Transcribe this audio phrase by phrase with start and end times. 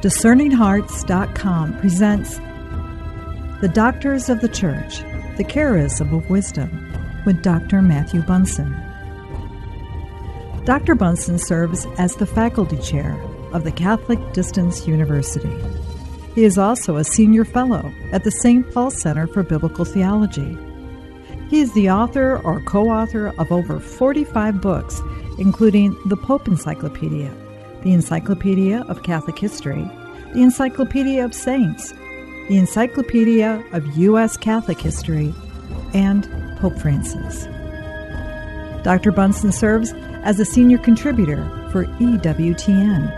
[0.00, 2.38] DiscerningHearts.com presents
[3.60, 5.00] The Doctors of the Church,
[5.36, 6.70] The Charism of Wisdom
[7.26, 7.82] with Dr.
[7.82, 8.74] Matthew Bunson.
[10.64, 10.94] Dr.
[10.94, 13.12] Bunson serves as the faculty chair
[13.52, 15.54] of the Catholic Distance University.
[16.34, 18.72] He is also a senior fellow at the St.
[18.72, 20.56] Paul Center for Biblical Theology.
[21.50, 25.02] He is the author or co author of over 45 books,
[25.36, 27.30] including the Pope Encyclopedia,
[27.82, 29.90] the Encyclopedia of Catholic History,
[30.32, 31.92] the Encyclopedia of Saints,
[32.48, 34.36] the Encyclopedia of U.S.
[34.36, 35.34] Catholic History,
[35.94, 37.46] and Pope Francis.
[38.82, 39.12] Dr.
[39.12, 43.16] Bunson serves as a senior contributor for EWTN.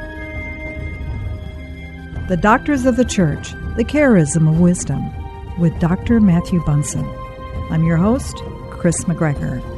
[2.28, 5.10] The Doctors of the Church, The Charism of Wisdom,
[5.58, 6.20] with Dr.
[6.20, 7.04] Matthew Bunson.
[7.70, 9.71] I'm your host, Chris McGregor.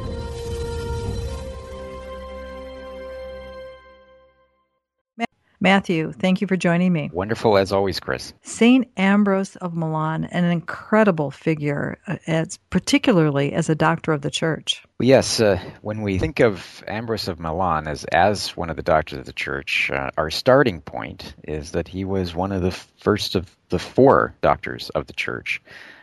[5.59, 7.09] Matthew, thank you for joining me.
[7.13, 8.33] Wonderful as always, Chris.
[8.41, 8.87] St.
[8.97, 14.83] Ambrose of Milan, an incredible figure, uh, as, particularly as a doctor of the church.
[14.99, 18.83] Well, yes, uh, when we think of Ambrose of Milan as, as one of the
[18.83, 22.71] doctors of the church, uh, our starting point is that he was one of the
[22.71, 25.61] first of the four doctors of the church,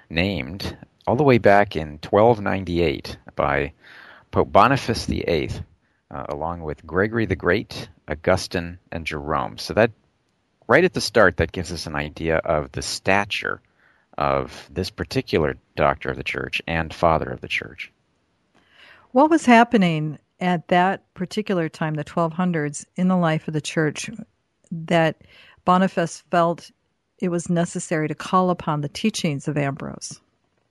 [0.09, 3.73] named all the way back in 1298 by
[4.31, 5.51] Pope Boniface VIII
[6.13, 9.59] uh, along with Gregory the Great, Augustine, and Jerome.
[9.59, 9.91] So that
[10.69, 13.61] right at the start, that gives us an idea of the stature
[14.17, 17.91] of this particular doctor of the church and father of the church.
[19.13, 24.11] What was happening at that particular time, the 1200s, in the life of the church
[24.71, 25.17] that
[25.65, 26.71] Boniface felt
[27.19, 30.21] it was necessary to call upon the teachings of Ambrose?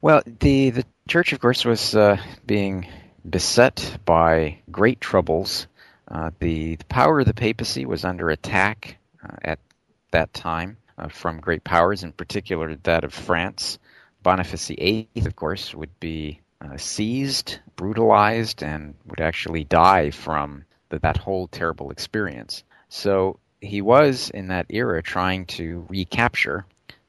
[0.01, 2.87] Well, the, the church, of course, was uh, being
[3.27, 5.67] beset by great troubles.
[6.11, 9.59] Uh, the, the, power of the papacy was under attack uh, at
[10.11, 13.79] that time uh, from great powers, in particular that of France.
[14.21, 20.99] Boniface VIII, of course, would be uh, seized, brutalized, and would actually die from the,
[20.99, 22.63] that whole terrible experience.
[22.89, 26.65] So he was, in that era, trying to recapture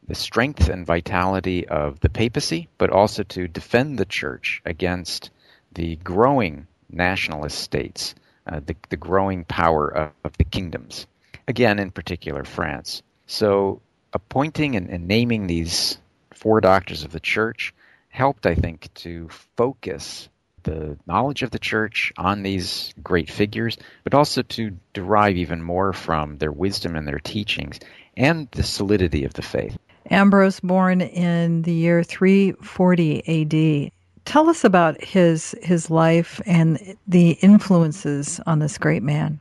[0.07, 5.31] the strength and vitality of the papacy, but also to defend the church against
[5.73, 8.15] the growing nationalist states,
[8.47, 11.07] uh, the, the growing power of, of, the kingdoms,
[11.47, 13.03] again, in particular, France.
[13.27, 13.81] So,
[14.13, 15.99] appointing and, and naming these
[16.35, 17.73] four doctors of the church
[18.09, 20.29] helped, I think, to focus
[20.63, 25.93] the knowledge of the church on these great figures, but also to derive even more
[25.93, 27.81] from their wisdom and their teachings
[28.17, 29.77] and the solidity of the faith.
[30.11, 33.93] Ambrose, born in the year 340 AD,
[34.25, 39.41] Tell us about his his life and the influences on this great man.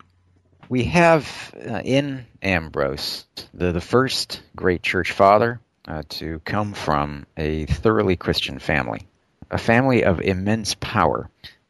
[0.69, 7.25] We have uh, in Ambrose the, the first great church father uh, to come from
[7.37, 9.01] a thoroughly Christian family,
[9.49, 11.29] a family of immense power.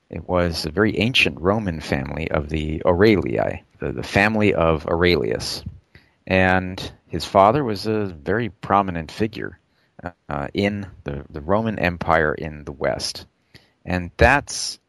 [0.10, 5.64] It was a very ancient Roman family of the Aurelii, the, the family of Aurelius.
[6.28, 9.58] And his father was a very prominent figure
[10.30, 13.26] uh, in the, the Roman Empire in the West.
[13.86, 14.80] And that's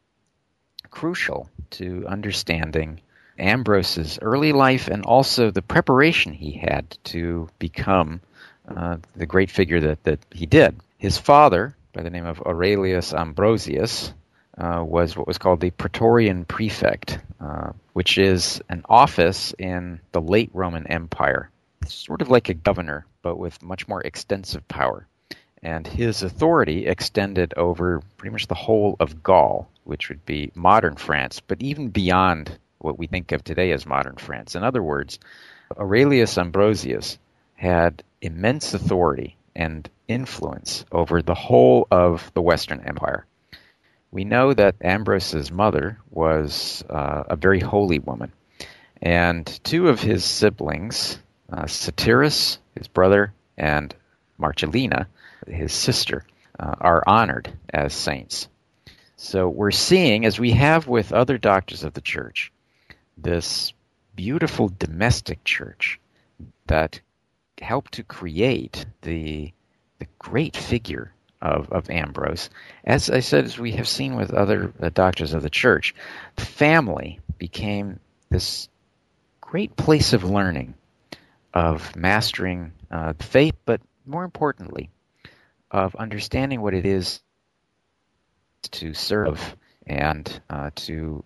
[0.89, 3.01] crucial to understanding
[3.37, 8.21] Ambrose's early life and also the preparation he had to become
[8.67, 10.79] uh, the great figure that, that he did.
[10.97, 14.13] His father, by the name of Aurelius Ambrosius,
[14.57, 20.21] uh, was what was called the Praetorian Prefect, uh, which is an office in the
[20.21, 21.49] late Roman Empire
[21.87, 25.07] sort of like a governor, but with much more extensive power.
[25.61, 30.95] And his authority extended over pretty much the whole of Gaul, which would be modern
[30.95, 34.55] France, but even beyond what we think of today as modern France.
[34.55, 35.19] In other words,
[35.77, 37.17] Aurelius Ambrosius
[37.55, 43.25] had immense authority and influence over the whole of the Western Empire.
[44.11, 48.31] We know that Ambrose's mother was uh, a very holy woman,
[49.01, 51.17] and two of his siblings,
[51.53, 53.93] uh, Satyrus, his brother, and
[54.39, 55.05] Marcellina,
[55.47, 56.25] his sister,
[56.59, 58.47] uh, are honored as saints.
[59.17, 62.51] So we're seeing, as we have with other doctors of the church,
[63.17, 63.73] this
[64.15, 65.99] beautiful domestic church
[66.65, 66.99] that
[67.61, 69.53] helped to create the,
[69.99, 72.49] the great figure of, of Ambrose.
[72.83, 75.93] As I said, as we have seen with other uh, doctors of the church,
[76.35, 78.69] the family became this
[79.39, 80.73] great place of learning
[81.53, 84.89] of mastering uh, faith, but more importantly,
[85.71, 87.21] of understanding what it is
[88.71, 89.55] to serve
[89.85, 91.23] and uh, to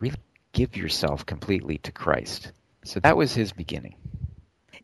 [0.00, 0.16] really
[0.52, 2.52] give yourself completely to Christ.
[2.84, 3.94] So that was his beginning.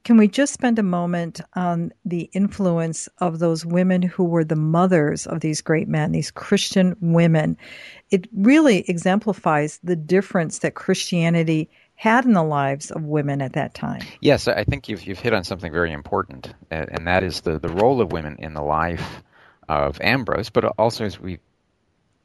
[0.05, 4.57] can we just spend a moment on the influence of those women who were the
[4.57, 7.57] mothers of these great men, these Christian women?
[8.11, 11.69] It really exemplifies the difference that Christianity
[11.99, 14.01] had in the lives of women at that time.
[14.21, 17.69] Yes, I think you've, you've hit on something very important, and that is the, the
[17.69, 19.25] role of women in the life
[19.69, 21.41] of Ambrose, but also as we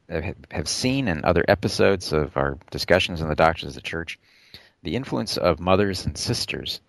[0.08, 4.20] have seen in other episodes of our discussions on the doctrines of the church,
[4.84, 6.80] the influence of mothers and sisters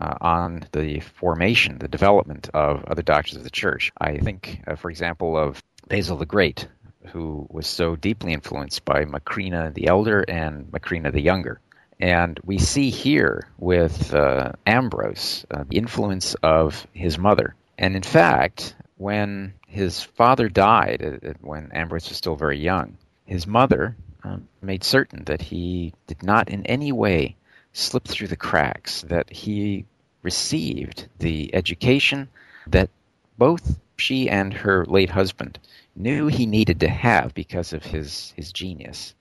[0.00, 3.92] uh, on the formation, the development of other doctrines of the church.
[3.96, 6.66] I think, uh, for example, of Basil the Great,
[7.12, 11.60] who was so deeply influenced by Macrina the Elder and Macrina the Younger.
[12.02, 17.54] And we see here with uh, Ambrose uh, the influence of his mother.
[17.78, 22.98] And in fact, when his father died, uh, uh, when Ambrose was still very young,
[23.24, 23.94] his mother
[24.24, 27.36] um, made certain that he did not in any way
[27.72, 29.84] slip through the cracks, that he
[30.22, 32.28] received the education
[32.66, 32.90] that
[33.38, 35.56] both she and her late husband
[35.94, 39.14] knew he needed to have because of his, his genius.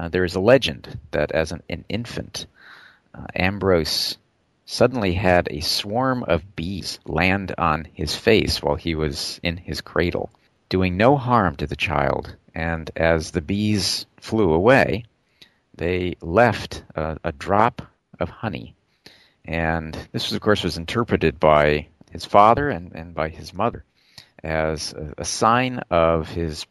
[0.00, 2.46] Uh, there is a legend that as an, an infant,
[3.14, 4.16] uh, Ambrose
[4.64, 9.82] suddenly had a swarm of bees land on his face while he was in his
[9.82, 10.30] cradle,
[10.70, 12.34] doing no harm to the child.
[12.54, 15.04] And as the bees flew away,
[15.74, 17.82] they left a, a drop
[18.18, 18.74] of honey.
[19.44, 23.84] And this, was, of course, was interpreted by his father and, and by his mother
[24.42, 26.64] as a, a sign of his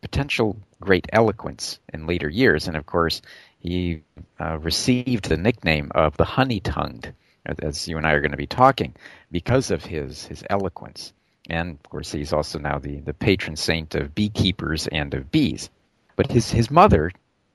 [0.00, 2.68] potential great eloquence in later years.
[2.68, 3.22] And of course,
[3.60, 4.02] he
[4.40, 7.12] uh, received the nickname of the honey tongued,
[7.44, 8.94] as you and I are going to be talking,
[9.30, 11.12] because of his, his eloquence.
[11.50, 15.70] And of course, he's also now the, the patron saint of beekeepers and of bees.
[16.14, 17.10] But his, his mother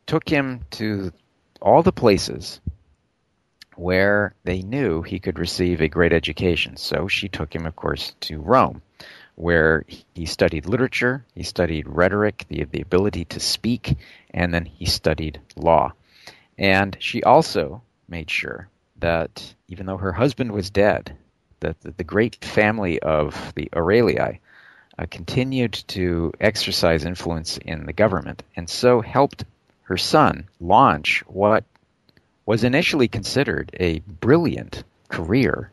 [0.05, 1.11] took him to
[1.61, 2.59] all the places
[3.75, 6.77] where they knew he could receive a great education.
[6.77, 8.81] So she took him, of course, to Rome,
[9.35, 13.97] where he studied literature, he studied rhetoric, the, the ability to speak,
[14.31, 15.91] and then he studied law.
[16.57, 18.69] And she also made sure
[18.99, 21.17] that even though her husband was dead,
[21.59, 24.39] that the, the great family of the Aurelii
[24.97, 29.45] uh, continued to exercise influence in the government, and so helped
[29.83, 31.63] her son launch what
[32.45, 35.71] was initially considered a brilliant career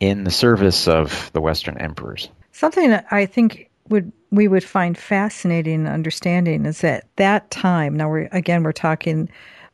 [0.00, 2.28] in the service of the Western emperors.
[2.56, 7.94] Something that I think would we would find fascinating and understanding is that that time.
[7.94, 9.28] Now we're again we're talking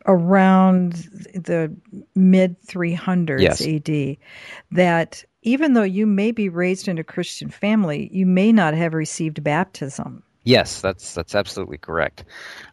[0.06, 0.94] around
[1.32, 1.72] the
[2.16, 3.64] mid 300s yes.
[3.64, 4.16] AD.
[4.72, 8.94] That even though you may be raised in a Christian family, you may not have
[8.94, 10.24] received baptism.
[10.42, 12.24] Yes, that's that's absolutely correct.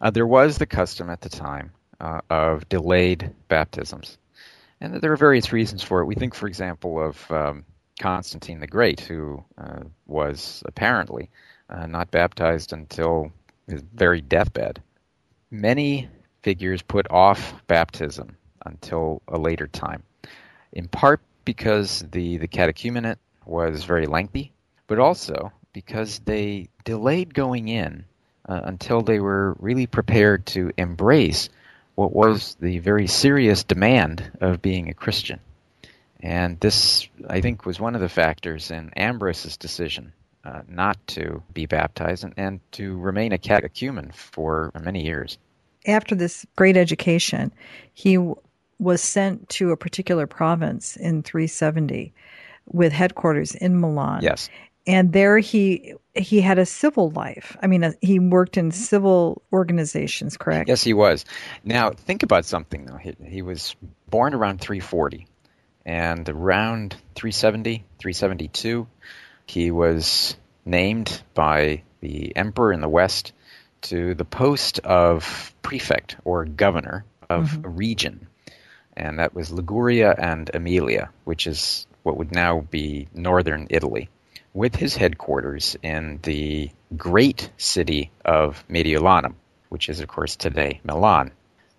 [0.02, 1.72] Uh, there was the custom at the time
[2.02, 4.18] uh, of delayed baptisms.
[4.82, 6.06] And there are various reasons for it.
[6.06, 7.66] We think, for example, of um,
[8.00, 11.30] Constantine the Great, who uh, was apparently
[11.70, 13.32] uh, not baptized until
[13.68, 14.82] his very deathbed.
[15.52, 16.10] Many
[16.42, 20.04] figures put off baptism until a later time,
[20.72, 24.52] in part because the, the catechumenate was very lengthy,
[24.88, 28.06] but also because they delayed going in
[28.48, 31.50] uh, until they were really prepared to embrace
[31.96, 35.40] what was the very serious demand of being a Christian.
[36.22, 40.12] And this, I think, was one of the factors in Ambrose's decision
[40.44, 45.38] uh, not to be baptized and, and to remain a catechumen for many years.
[45.86, 47.54] After this great education,
[47.94, 48.36] he w-
[48.80, 52.14] was sent to a particular province in 370
[52.68, 54.22] with headquarters in Milan.
[54.22, 54.50] Yes
[54.90, 57.56] and there he he had a civil life.
[57.62, 60.68] I mean, uh, he worked in civil organizations, correct?
[60.68, 61.26] Yes, he was.
[61.64, 62.98] Now, think about something though.
[62.98, 63.76] He, he was
[64.10, 65.28] born around 340,
[65.90, 68.86] and around 370, 372,
[69.48, 73.34] he was named by the emperor in the West
[73.82, 77.66] to the post of prefect or governor of mm-hmm.
[77.66, 78.28] a region,
[78.96, 84.10] and that was Liguria and Emilia, which is what would now be northern Italy
[84.54, 89.34] with his headquarters in the great city of Mediolanum,
[89.70, 91.32] which is, of course, today Milan.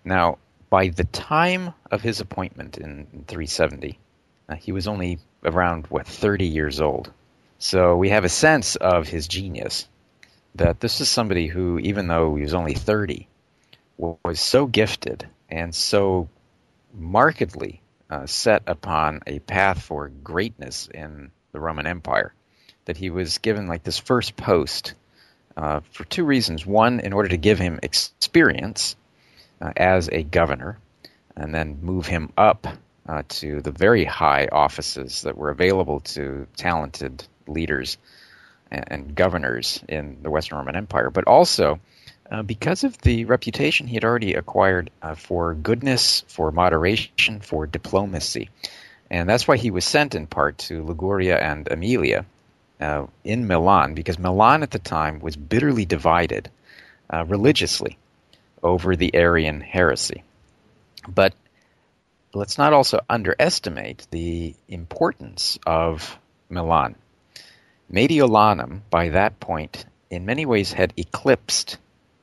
[0.03, 0.37] Now,
[0.71, 3.99] by the time of his appointment in 370,
[4.47, 7.11] uh, he was only around, what, 30 years old.
[7.59, 9.87] So we have a sense of his genius
[10.55, 13.27] that this is somebody who, even though he was only 30,
[13.97, 16.29] was so gifted and so
[16.93, 22.33] markedly uh, set upon a path for greatness in the Roman Empire
[22.85, 24.93] that he was given like this first post
[25.57, 26.65] uh, for two reasons.
[26.65, 28.95] One, in order to give him experience
[29.61, 30.79] uh, as a governor,
[31.35, 32.67] and then move him up
[33.07, 37.97] uh, to the very high offices that were available to talented leaders
[38.71, 41.79] and, governors in the Western Roman Empire, but also
[42.31, 47.67] uh, because of the reputation he had already acquired uh, for goodness, for moderation, for
[47.67, 48.49] diplomacy.
[49.09, 52.25] And that's why he was sent in part to Liguria and Aemilia
[52.79, 56.49] uh, in Milan, because Milan at the time was bitterly divided
[57.09, 57.97] uh, religiously
[58.63, 60.23] over the Arian heresy.
[61.07, 61.33] But
[62.33, 66.17] let's not also underestimate the importance of
[66.49, 66.95] Milan.
[67.91, 71.77] Mediolanum, by that point, in many ways had eclipsed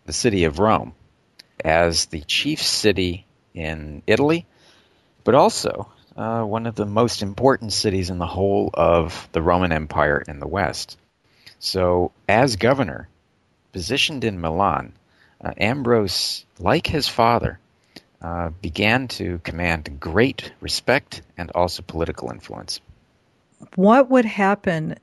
[0.06, 0.94] the city of Rome
[1.64, 4.46] as the chief city in Italy,
[5.24, 9.72] but also uh, one of the most important cities in the whole of the Roman
[9.72, 10.96] Empire in the West.
[11.58, 13.08] So, as governor,
[13.72, 14.92] positioned in Milan,
[15.42, 17.58] uh, Ambrose, like his father,
[18.20, 22.80] uh, began to command great respect and also political influence.
[23.74, 24.96] What would happen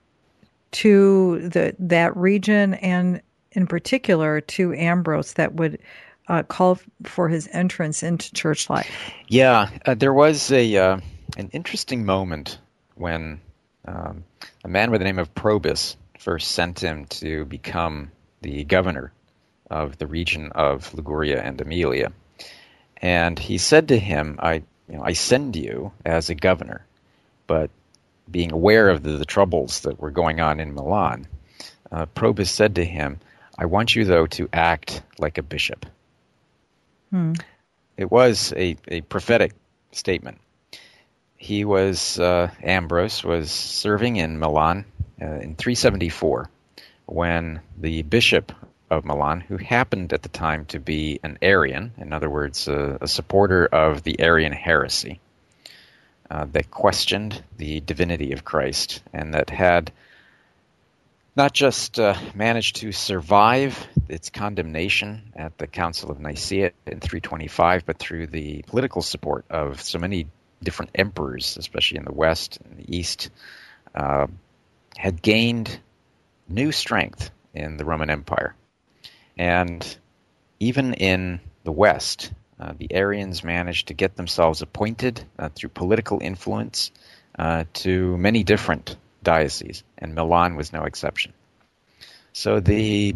[0.72, 5.80] to the that region and in particular to Ambrose that would
[6.27, 9.12] uh, call for his entrance into church life?
[9.27, 11.00] Yeah, uh, there was a uh,
[11.38, 12.60] an interesting moment
[12.96, 13.39] when
[13.86, 14.24] um,
[14.63, 18.12] a man by the name of Probus first sent him to become
[18.42, 19.12] the governor
[19.69, 22.12] of the region of Liguria and Aemilia.
[22.98, 26.86] And he said to him, I, you know, I send you as a governor,
[27.48, 27.69] but
[28.29, 31.27] being aware of the, the troubles that were going on in Milan,
[31.91, 33.19] uh, Probus said to him,
[33.57, 35.86] I want you, though, to act like a bishop.
[37.12, 37.34] Hmm.
[37.98, 39.53] It was a, a prophetic
[39.91, 40.39] statement.
[41.38, 44.86] He was, uh, Ambrose was serving in Milan
[45.22, 46.50] uh, in 374
[47.05, 48.51] when the bishop
[48.89, 53.00] of Milan, who happened at the time to be an Arian, in other words, a,
[53.01, 55.20] a supporter of the Arian heresy,
[56.30, 59.92] uh, that questioned the divinity of Christ and that had
[61.36, 67.86] not just uh, managed to survive its condemnation at the Council of Nicaea in 325,
[67.86, 70.27] but through the political support of so many
[70.63, 73.30] different emperors, especially in the West and the East,
[73.94, 74.27] uh,
[74.98, 75.77] had gained
[76.48, 78.56] new strength in the Roman Empire.
[79.38, 79.98] And
[80.60, 86.20] even in the West, uh, the Arians managed to get themselves appointed uh, through political
[86.22, 86.92] influence
[87.38, 91.34] uh, to many different dioceses, and Milan was no exception.
[92.32, 93.15] So the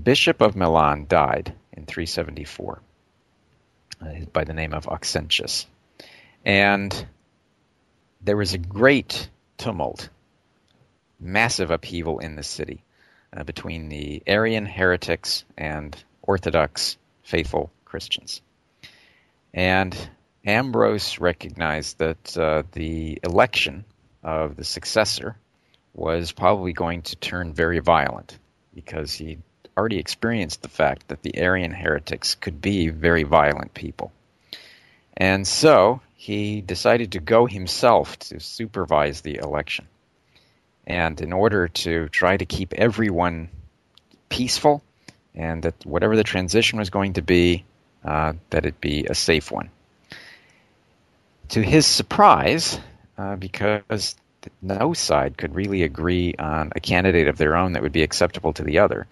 [0.00, 2.80] Bishop of Milan died in 374
[4.00, 5.66] uh, by the name of Auxentius.
[6.44, 7.06] And
[8.20, 10.08] there was a great tumult,
[11.18, 12.82] massive upheaval in the city
[13.36, 18.40] uh, between the Arian heretics and Orthodox faithful Christians.
[19.52, 19.96] And
[20.44, 23.84] Ambrose recognized that uh, the election
[24.22, 25.36] of the successor
[25.94, 28.38] was probably going to turn very violent
[28.74, 29.38] because he
[29.76, 34.12] already experienced the fact that the Arian heretics could be very violent people.
[35.16, 39.86] And so he decided to go himself to supervise the election.
[40.86, 43.48] And in order to try to keep everyone
[44.28, 44.82] peaceful
[45.34, 47.64] and that whatever the transition was going to be,
[48.04, 49.70] uh, that it be a safe one.
[51.50, 52.78] To his surprise,
[53.18, 54.16] uh, because
[54.62, 58.52] no side could really agree on a candidate of their own that would be acceptable
[58.54, 59.06] to the other,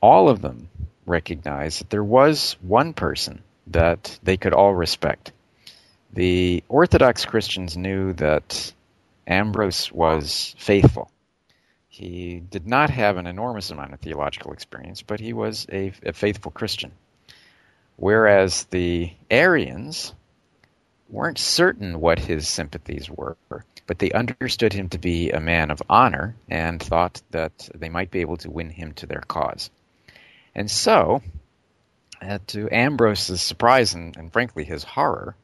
[0.00, 0.68] all of them
[1.06, 5.32] recognized that there was one person that they could all respect.
[6.12, 8.72] The Orthodox Christians knew that
[9.26, 11.10] Ambrose was faithful.
[11.88, 16.12] He did not have an enormous amount of theological experience, but he was a, a
[16.12, 16.92] faithful Christian.
[17.96, 20.12] Whereas the Arians
[21.08, 23.36] weren't certain what his sympathies were,
[23.86, 28.10] but they understood him to be a man of honor and thought that they might
[28.10, 29.70] be able to win him to their cause.
[30.54, 31.22] And so,
[32.20, 35.36] uh, to Ambrose's surprise and, and frankly his horror,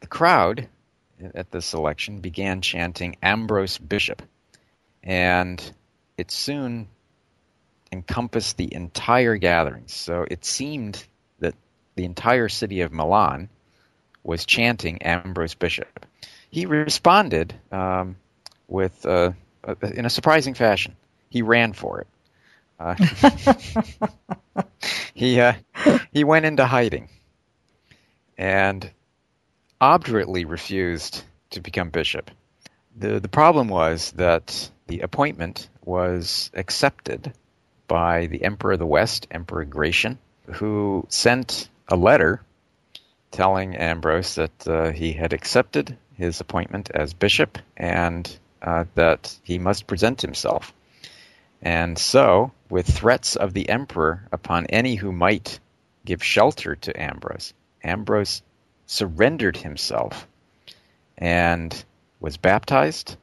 [0.00, 0.68] the crowd
[1.34, 4.22] at this election began chanting Ambrose Bishop.
[5.02, 5.62] And
[6.16, 6.88] it soon
[7.92, 9.84] encompassed the entire gathering.
[9.86, 11.04] So it seemed
[11.40, 11.54] that
[11.94, 13.48] the entire city of Milan
[14.22, 16.06] was chanting Ambrose Bishop.
[16.50, 18.16] He responded um,
[18.68, 19.32] with uh,
[19.66, 20.96] uh, in a surprising fashion.
[21.30, 22.06] He ran for it.
[22.78, 22.94] Uh,
[25.14, 25.54] he uh,
[26.12, 27.08] he went into hiding,
[28.36, 28.90] and
[29.84, 32.30] obdurately refused to become bishop.
[32.96, 37.34] The, the problem was that the appointment was accepted
[37.86, 40.16] by the Emperor of the West, Emperor Gratian,
[40.52, 42.40] who sent a letter
[43.30, 49.58] telling Ambrose that uh, he had accepted his appointment as bishop and uh, that he
[49.58, 50.72] must present himself.
[51.60, 55.60] And so, with threats of the emperor upon any who might
[56.06, 58.40] give shelter to Ambrose, Ambrose
[58.86, 60.26] surrendered himself
[61.16, 61.84] and
[62.20, 63.16] was baptized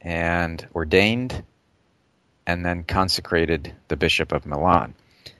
[0.00, 1.44] and ordained
[2.46, 4.94] and then consecrated the Bishop of Milan.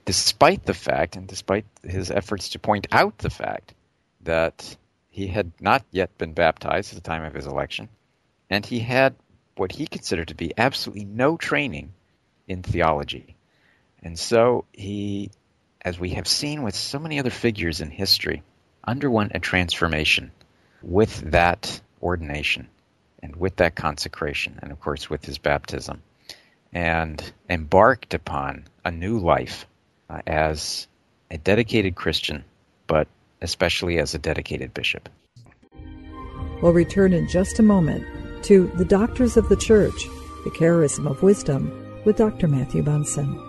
[0.05, 3.73] Despite the fact, and despite his efforts to point out the fact,
[4.21, 4.77] that
[5.09, 7.89] he had not yet been baptized at the time of his election,
[8.49, 9.15] and he had
[9.55, 11.93] what he considered to be absolutely no training
[12.47, 13.35] in theology.
[14.03, 15.31] And so he,
[15.81, 18.43] as we have seen with so many other figures in history,
[18.89, 20.31] underwent a transformation
[20.81, 22.67] with that ordination
[23.21, 26.01] and with that consecration, and of course with his baptism,
[26.73, 29.67] and embarked upon a new life
[30.09, 30.87] uh, as
[31.29, 32.43] a dedicated Christian,
[32.87, 33.07] but
[33.41, 35.07] especially as a dedicated bishop.
[36.61, 38.05] We'll return in just a moment
[38.45, 40.05] to The Doctors of the Church,
[40.43, 42.47] the Charism of Wisdom, with Dr.
[42.47, 43.48] Matthew Bunson.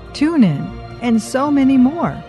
[0.13, 2.21] TuneIn, and so many more.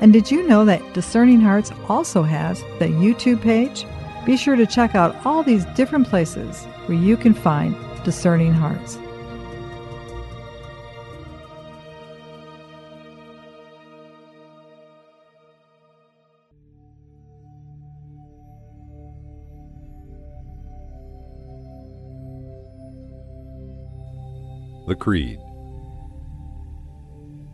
[0.00, 3.86] And did you know that Discerning Hearts also has the YouTube page?
[4.24, 8.98] Be sure to check out all these different places where you can find Discerning Hearts.
[24.86, 25.38] The Creed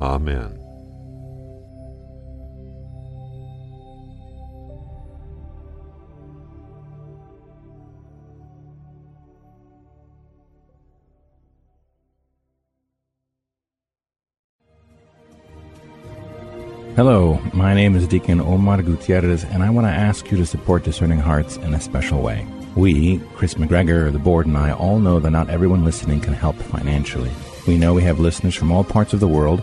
[0.00, 0.58] Amen.
[16.94, 20.82] Hello, my name is Deacon Omar Gutierrez, and I want to ask you to support
[20.82, 22.44] Discerning Hearts in a special way.
[22.74, 26.56] We, Chris McGregor, the board, and I all know that not everyone listening can help
[26.56, 27.30] financially.
[27.68, 29.62] We know we have listeners from all parts of the world,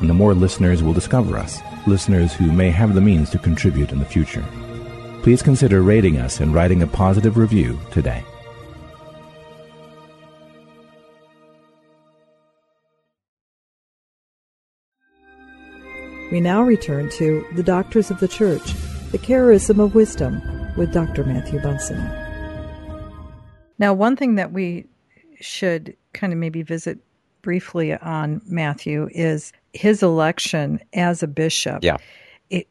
[0.00, 3.92] and the more listeners will discover us listeners who may have the means to contribute
[3.92, 4.44] in the future.
[5.22, 8.24] Please consider rating us and writing a positive review today.
[16.30, 18.74] We now return to The Doctors of the Church,
[19.12, 20.42] the Charism of Wisdom,
[20.76, 21.24] with Dr.
[21.24, 21.98] Matthew Bunson.
[23.78, 24.84] Now, one thing that we
[25.40, 26.98] should kind of maybe visit
[27.48, 31.82] briefly on Matthew is his election as a bishop.
[31.82, 31.96] Yeah.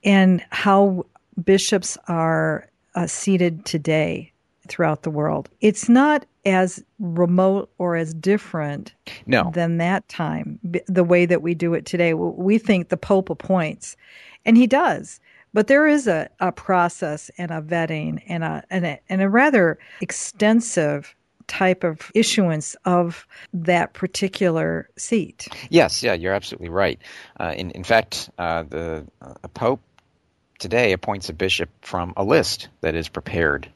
[0.04, 1.08] And how
[1.44, 4.32] bishops are uh, seated today
[4.68, 5.50] throughout the world.
[5.62, 8.94] It's not as remote or as different
[9.26, 9.50] no.
[9.56, 12.14] than that time, the way that we do it today.
[12.14, 13.98] We think the Pope appoints,
[14.46, 15.20] and he does.
[15.56, 19.30] But there is a, a process and a vetting and a, and a, and a
[19.30, 21.16] rather extensive
[21.48, 25.48] type of issuance of that particular seat.
[25.70, 27.00] Yes, yeah, you're absolutely right.
[27.40, 29.82] Uh, in, in fact, uh, the uh, Pope
[30.60, 33.70] today appoints a bishop from a list that is prepared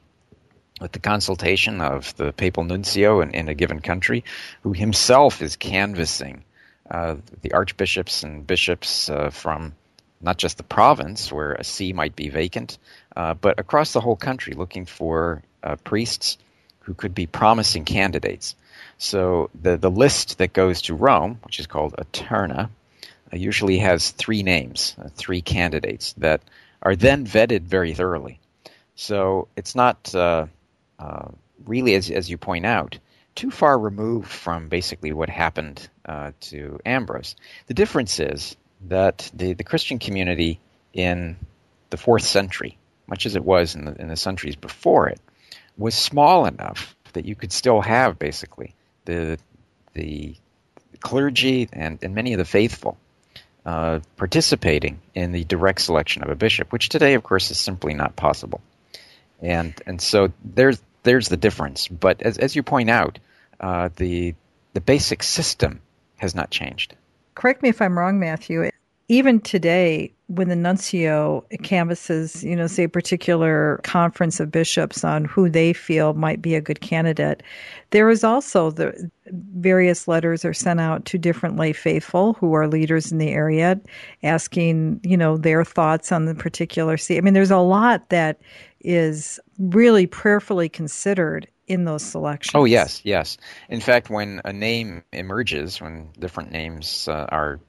[0.80, 4.24] with the consultation of the papal nuncio in, in a given country,
[4.62, 6.44] who himself is canvassing
[6.90, 9.74] uh, the archbishops and bishops uh, from
[10.20, 12.78] not just the province where a see might be vacant,
[13.16, 16.38] uh, but across the whole country, looking for uh, priests
[16.84, 18.54] who could be promising candidates.
[18.98, 22.70] So the the list that goes to Rome, which is called a terna,
[23.32, 26.40] uh, usually has three names, uh, three candidates that
[26.82, 28.38] are then vetted very thoroughly.
[28.94, 30.46] So it's not uh,
[31.66, 32.98] really, as, as you point out,
[33.34, 37.36] too far removed from basically what happened uh, to Ambrose.
[37.66, 38.56] The difference is
[38.88, 40.60] that the, the Christian community
[40.92, 41.36] in
[41.90, 45.20] the fourth century, much as it was in the, in the centuries before it,
[45.76, 49.38] was small enough that you could still have basically the
[49.94, 50.34] the
[51.00, 52.96] clergy and, and many of the faithful
[53.64, 57.94] uh, participating in the direct selection of a bishop, which today, of course, is simply
[57.94, 58.60] not possible.
[59.40, 61.88] And and so there's there's the difference.
[61.88, 63.18] But as, as you point out,
[63.60, 64.34] uh, the
[64.72, 65.80] the basic system
[66.16, 66.94] has not changed.
[67.34, 68.71] Correct me if I'm wrong, Matthew.
[69.12, 75.26] Even today, when the nuncio canvasses, you know, say a particular conference of bishops on
[75.26, 77.42] who they feel might be a good candidate,
[77.90, 82.66] there is also the various letters are sent out to different lay faithful who are
[82.66, 83.78] leaders in the area,
[84.22, 87.18] asking, you know, their thoughts on the particular see.
[87.18, 88.40] I mean, there's a lot that
[88.80, 92.54] is really prayerfully considered in those selections.
[92.54, 93.36] Oh, yes, yes.
[93.68, 97.60] In fact, when a name emerges, when different names uh, are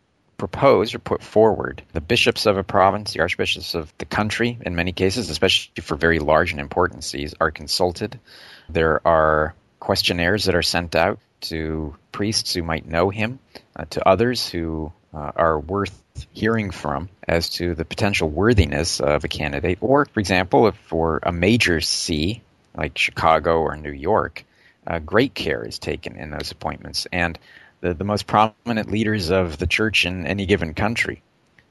[0.48, 4.76] proposed or put forward, the bishops of a province, the archbishops of the country, in
[4.76, 8.20] many cases, especially for very large and important sees, are consulted.
[8.68, 13.40] There are questionnaires that are sent out to priests who might know him,
[13.74, 15.98] uh, to others who uh, are worth
[16.34, 21.22] hearing from as to the potential worthiness of a candidate, or, for example, if for
[21.24, 22.42] a major see
[22.76, 24.44] like Chicago or New York,
[24.86, 27.08] uh, great care is taken in those appointments.
[27.14, 27.40] And
[27.84, 31.22] the, the most prominent leaders of the church in any given country,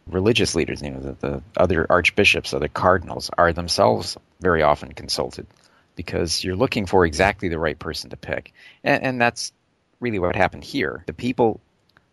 [0.06, 5.46] religious leaders, you know, the, the other archbishops, other cardinals, are themselves very often consulted
[5.96, 8.52] because you're looking for exactly the right person to pick.
[8.84, 9.52] And, and that's
[10.00, 11.02] really what happened here.
[11.06, 11.60] The people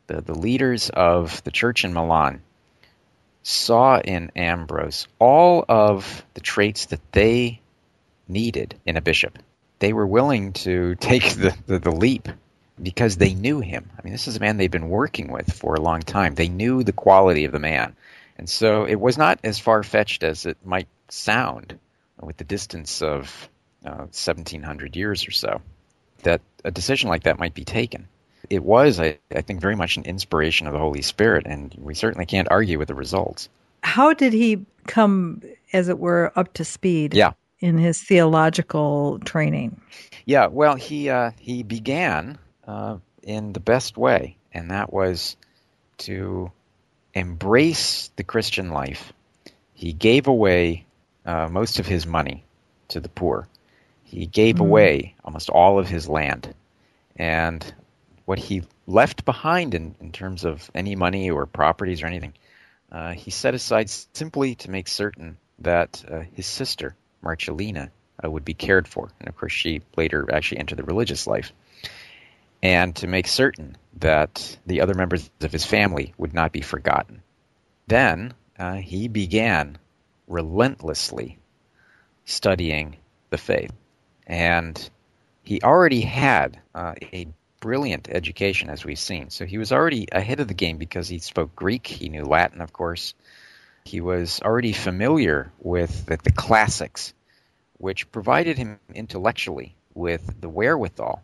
[0.07, 2.41] the, the leaders of the church in Milan
[3.43, 7.61] saw in Ambrose all of the traits that they
[8.27, 9.37] needed in a bishop.
[9.79, 12.29] They were willing to take the, the, the, leap
[12.81, 13.89] because they knew him.
[13.97, 16.35] I mean, this is a man they've been working with for a long time.
[16.35, 17.95] They knew the quality of the man.
[18.37, 21.77] And so it was not as far fetched as it might sound
[22.21, 23.49] with the distance of
[23.85, 25.61] uh, 1700 years or so
[26.23, 28.07] that a decision like that might be taken
[28.49, 31.93] it was, I, I think, very much an inspiration of the Holy Spirit, and we
[31.93, 33.49] certainly can't argue with the results.
[33.83, 35.41] How did he come,
[35.73, 37.13] as it were, up to speed?
[37.13, 37.31] Yeah.
[37.59, 39.81] In his theological training.
[40.25, 42.37] Yeah, well, he uh, he began
[42.69, 45.35] uh, in the best way, and that was
[45.97, 46.51] to
[47.15, 49.11] embrace the Christian life.
[49.73, 50.85] He gave away
[51.25, 52.43] uh, most of his money
[52.89, 53.47] to the poor.
[54.03, 54.61] He gave mm.
[54.61, 56.53] away almost all of his land,
[57.15, 57.73] and
[58.25, 62.33] what he left behind in, in terms of any money or properties or anything,
[62.91, 67.89] uh, he set aside simply to make certain that uh, his sister, Marcellina,
[68.23, 69.09] uh, would be cared for.
[69.19, 71.51] And of course, she later actually entered the religious life.
[72.61, 77.21] And to make certain that the other members of his family would not be forgotten.
[77.87, 79.77] Then uh, he began
[80.27, 81.39] relentlessly
[82.25, 82.97] studying
[83.29, 83.71] the faith.
[84.27, 84.89] And
[85.43, 87.27] he already had uh, a
[87.59, 89.29] brilliant education, as we've seen.
[89.29, 92.61] So he was already ahead of the game because he spoke Greek, he knew Latin,
[92.61, 93.13] of course.
[93.85, 97.13] He was already familiar with the, the classics,
[97.77, 101.23] which provided him intellectually with the wherewithal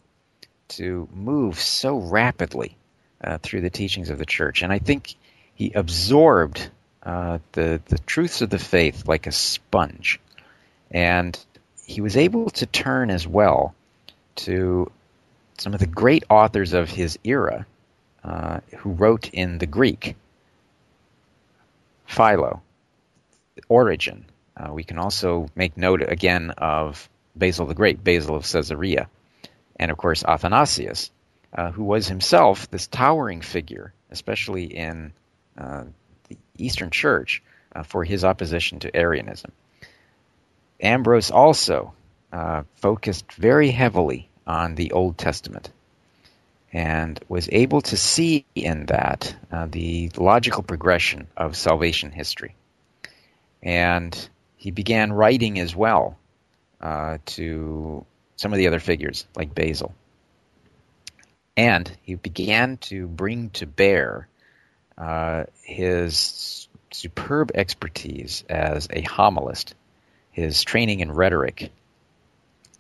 [0.67, 2.75] to move so rapidly
[3.23, 4.62] uh, through the teachings of the church.
[4.62, 5.15] And I think
[5.54, 6.69] he absorbed
[7.04, 10.19] uh, the the truths of the faith like a sponge,
[10.89, 11.38] and
[11.86, 13.75] he was able to turn as well
[14.36, 14.91] to
[15.58, 17.65] some of the great authors of his era
[18.23, 20.15] uh, who wrote in the Greek.
[22.06, 22.62] Philo,
[23.67, 24.25] Origen.
[24.58, 29.10] Uh, we can also make note again of Basil the Great, Basil of Caesarea,
[29.76, 31.12] and of course Athanasius,
[31.54, 35.14] uh, who was himself this towering figure, especially in
[35.58, 35.84] uh,
[36.30, 37.42] the Eastern Church,
[37.76, 39.52] uh, for his opposition to Arianism.
[40.82, 41.94] Ambrose also
[42.32, 45.72] uh, focused very heavily on the Old Testament
[46.74, 52.56] and was able to see in that uh, the logical progression of salvation history.
[53.64, 56.18] And he began writing as well
[56.82, 59.93] uh, to some of the other figures, like Basil.
[61.58, 64.28] And he began to bring to bear
[64.98, 69.74] uh, his superb expertise as a homilist,
[70.32, 71.71] his training in rhetoric,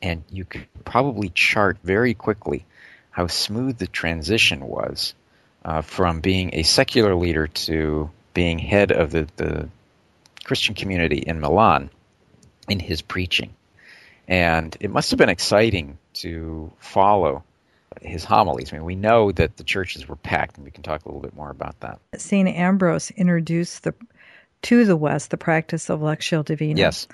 [0.01, 2.65] and you could probably chart very quickly
[3.11, 5.13] how smooth the transition was
[5.63, 9.69] uh, from being a secular leader to being head of the, the
[10.43, 11.89] Christian community in Milan
[12.67, 13.55] in his preaching.
[14.27, 17.43] And it must have been exciting to follow
[18.01, 18.73] his homilies.
[18.73, 21.21] I mean, we know that the churches were packed, and we can talk a little
[21.21, 21.99] bit more about that.
[22.17, 22.47] St.
[22.49, 23.93] Ambrose introduced the,
[24.63, 26.79] to the West the practice of Lectio Divina.
[26.79, 27.07] Yes.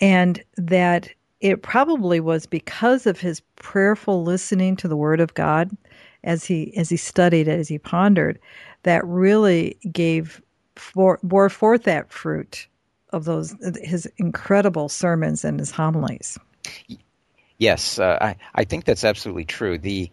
[0.00, 5.76] And that it probably was because of his prayerful listening to the word of God
[6.22, 8.38] as he as he studied it, as he pondered
[8.82, 10.40] that really gave
[10.76, 12.66] for, bore forth that fruit
[13.14, 16.38] of those his incredible sermons and his homilies.
[17.58, 19.78] Yes, uh, I I think that's absolutely true.
[19.78, 20.10] The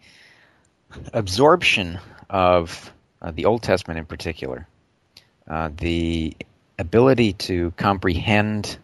[1.12, 1.98] absorption
[2.30, 4.66] of uh, the Old Testament in particular,
[5.48, 6.36] uh, the
[6.78, 8.78] ability to comprehend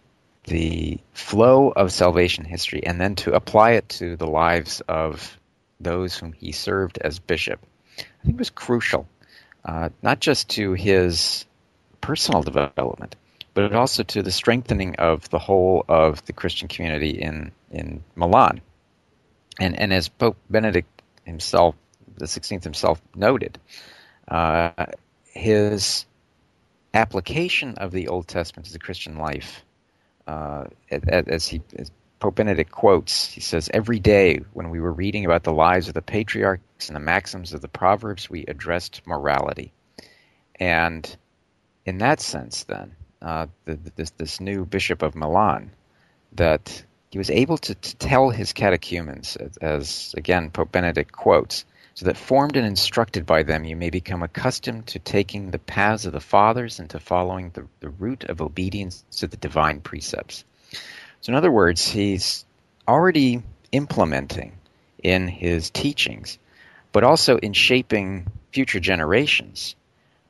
[0.44, 5.38] the flow of salvation history and then to apply it to the lives of
[5.80, 7.60] those whom he served as bishop,
[7.98, 9.06] I think was crucial,
[9.64, 11.44] uh, not just to his
[12.00, 13.16] personal development,
[13.58, 18.60] but also to the strengthening of the whole of the Christian community in, in Milan.
[19.58, 21.74] And, and as Pope Benedict himself,
[22.16, 23.58] the 16th himself, noted,
[24.28, 24.86] uh,
[25.24, 26.06] his
[26.94, 29.64] application of the Old Testament to the Christian life
[30.28, 31.90] uh, as he as
[32.20, 35.94] Pope Benedict quotes, he says, Every day when we were reading about the lives of
[35.94, 39.72] the patriarchs and the maxims of the Proverbs, we addressed morality.
[40.60, 41.16] And
[41.84, 45.70] in that sense, then, uh, the, this, this new Bishop of Milan,
[46.32, 51.64] that he was able to, to tell his catechumens, as, as, again Pope Benedict quotes,
[51.94, 56.06] so that formed and instructed by them you may become accustomed to taking the paths
[56.06, 60.44] of the fathers and to following the, the route of obedience to the divine precepts.
[61.20, 62.44] So, in other words, he's
[62.86, 64.58] already implementing
[65.02, 66.38] in his teachings,
[66.92, 69.74] but also in shaping future generations,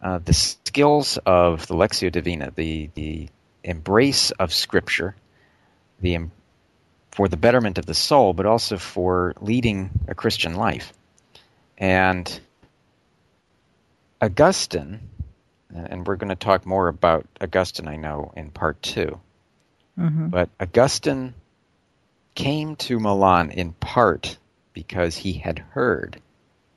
[0.00, 3.28] uh, the skills of the Lectio Divina, the, the
[3.64, 5.14] embrace of Scripture,
[6.00, 6.18] the
[7.10, 10.92] for the betterment of the soul, but also for leading a Christian life.
[11.76, 12.40] And
[14.22, 15.00] Augustine,
[15.74, 19.18] and we're going to talk more about Augustine, I know, in part 2
[19.98, 20.28] mm-hmm.
[20.28, 21.34] But Augustine
[22.36, 24.38] came to Milan in part
[24.72, 26.20] because he had heard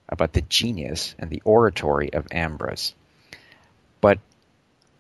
[0.10, 2.96] about the genius and the oratory of Ambrose.
[4.02, 4.20] But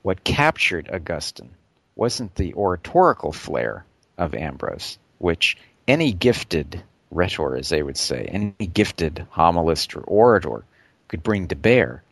[0.04, 1.50] what captured Augustine
[1.96, 3.86] wasn't the oratorical flair
[4.18, 10.64] of Ambrose, which any gifted rhetor, as they would say, any gifted homilist or orator
[11.08, 12.04] could bring to bear.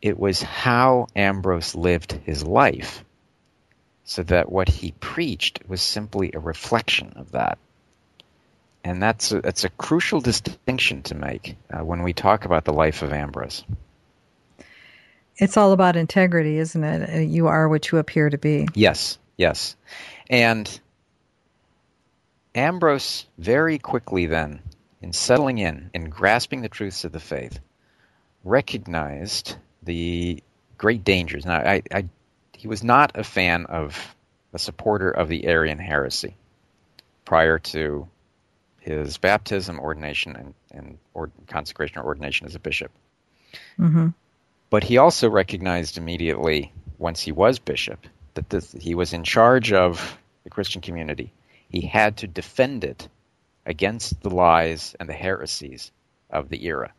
[0.00, 3.04] It was how Ambrose lived his life,
[4.04, 7.58] so that what he preached was simply a reflection of that.
[8.84, 12.72] And that's a, that's a crucial distinction to make uh, when we talk about the
[12.72, 13.64] life of Ambrose.
[15.38, 17.28] It's all about integrity, isn't it?
[17.28, 18.68] You are what you appear to be.
[18.74, 19.76] Yes, yes.
[20.30, 20.80] And
[22.54, 24.60] Ambrose very quickly then,
[25.02, 27.60] in settling in, in grasping the truths of the faith,
[28.44, 30.42] recognized the
[30.78, 31.44] great dangers.
[31.44, 32.04] Now, I, I,
[32.54, 34.14] he was not a fan of,
[34.54, 36.34] a supporter of the Arian heresy
[37.26, 38.08] prior to
[38.80, 42.90] his baptism, ordination, and, and or, consecration or ordination as a bishop.
[43.78, 44.08] Mm-hmm.
[44.70, 49.72] But he also recognized immediately, once he was bishop, that this, he was in charge
[49.72, 51.32] of the Christian community
[51.68, 53.08] he had to defend it
[53.64, 55.90] against the lies and the heresies
[56.30, 56.92] of the era.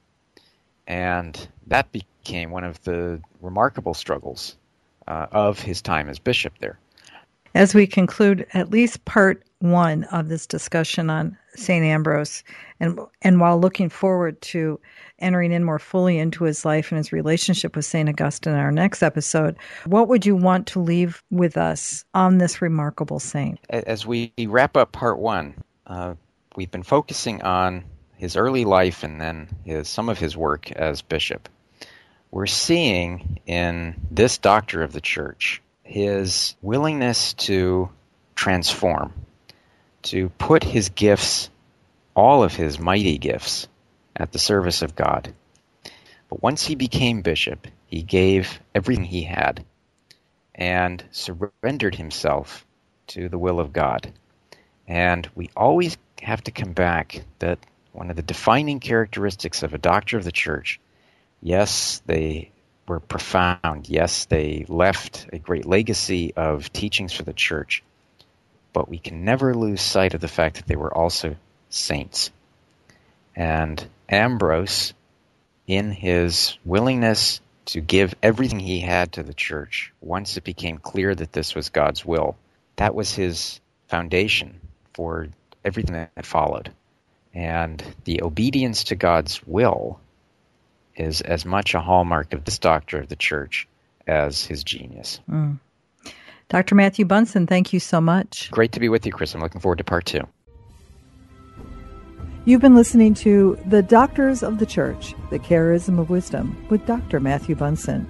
[0.86, 4.56] And that became one of the remarkable struggles
[5.08, 6.80] uh, of his time as bishop there.
[7.56, 11.84] As we conclude at least part one of this discussion on St.
[11.84, 12.43] Ambrose,
[12.80, 14.80] and, and while looking forward to
[15.20, 18.08] entering in more fully into his life and his relationship with St.
[18.08, 22.62] Augustine in our next episode, what would you want to leave with us on this
[22.62, 23.60] remarkable saint?
[23.70, 25.56] As we wrap up part one,
[25.88, 26.13] uh,
[26.56, 27.84] we've been focusing on
[28.17, 31.50] his early life and then his, some of his work as bishop.
[32.32, 37.89] We're seeing in this doctor of the church his willingness to
[38.36, 39.13] transform,
[40.10, 41.50] to put his gifts,
[42.15, 43.67] all of his mighty gifts,
[44.15, 45.34] at the service of God.
[46.30, 49.63] But once he became bishop, he gave everything he had
[50.56, 52.65] and surrendered himself
[53.08, 54.12] to the will of God.
[54.88, 57.60] And we always have to come back that
[57.93, 60.80] one of the defining characteristics of a doctor of the church,
[61.41, 62.52] yes, they
[62.88, 63.89] were profound.
[63.89, 67.84] Yes, they left a great legacy of teachings for the church.
[68.78, 71.36] But we can never lose sight of the fact that they were also
[71.68, 72.30] saints.
[73.36, 74.94] And Ambrose,
[75.66, 81.16] in his willingness to give everything he had to the church, once it became clear
[81.16, 82.38] that this was God's will,
[82.76, 84.62] that was his foundation
[84.94, 85.28] for
[85.66, 86.72] everything that followed.
[87.34, 90.00] And the obedience to God's will
[90.96, 93.68] is as much a hallmark of this doctor of the church
[94.06, 95.20] as his genius.
[95.28, 95.58] Mm.
[96.50, 96.76] Dr.
[96.76, 98.50] Matthew Bunson, thank you so much.
[98.52, 99.36] Great to be with you, Kris.
[99.36, 100.22] I'm looking forward to part two.
[102.46, 107.20] You've been listening to The Doctors of the Church, The Charism of Wisdom with Dr.
[107.20, 108.10] Matthew Bunson.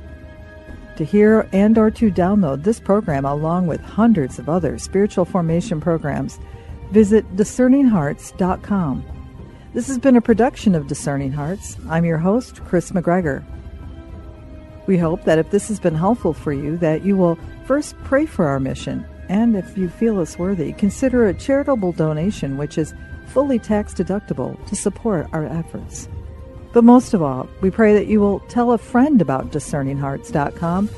[0.98, 5.82] To hear and or to download this program along with hundreds of other spiritual formation
[5.82, 6.40] programs,
[6.92, 9.06] visit discerninghearts.com.
[9.74, 11.76] This has been a production of Discerning Hearts.
[11.90, 13.44] I'm your host, Kris McGregor.
[14.88, 18.26] We hope that if this has been helpful for you, that you will first pray
[18.26, 22.94] for our mission, and if you feel us worthy, consider a charitable donation, which is
[23.28, 26.08] fully tax deductible to support our efforts.
[26.74, 30.90] But most of all, we pray that you will tell a friend about discerninghearts.com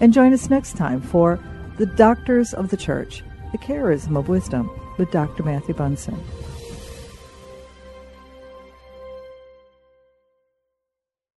[0.00, 1.40] and join us next time for
[1.78, 5.42] The Doctors of the Church, the Charism of Wisdom with Dr.
[5.42, 6.22] Matthew Bunson.